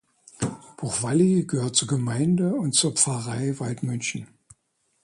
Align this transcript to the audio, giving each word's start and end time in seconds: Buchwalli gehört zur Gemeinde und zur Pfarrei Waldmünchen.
Buchwalli 0.77 1.45
gehört 1.45 1.75
zur 1.75 1.87
Gemeinde 1.87 2.55
und 2.55 2.73
zur 2.73 2.93
Pfarrei 2.95 3.59
Waldmünchen. 3.59 4.25